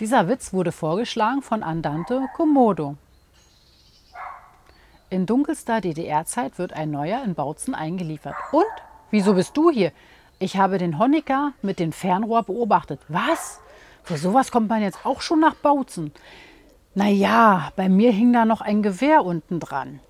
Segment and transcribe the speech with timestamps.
[0.00, 2.96] Dieser Witz wurde vorgeschlagen von Andante Komodo.
[5.10, 8.34] In dunkelster DDR-Zeit wird ein neuer in Bautzen eingeliefert.
[8.50, 8.64] Und?
[9.10, 9.92] Wieso bist du hier?
[10.38, 13.00] Ich habe den Honecker mit dem Fernrohr beobachtet.
[13.08, 13.60] Was?
[14.02, 16.12] Für sowas kommt man jetzt auch schon nach Bautzen.
[16.94, 20.00] Naja, bei mir hing da noch ein Gewehr unten dran.